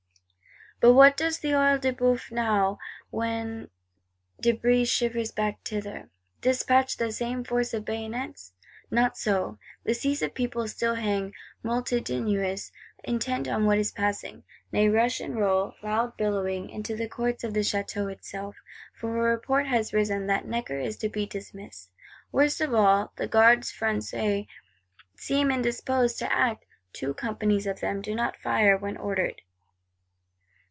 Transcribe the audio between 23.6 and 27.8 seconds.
Françaises seem indisposed to act: "two Companies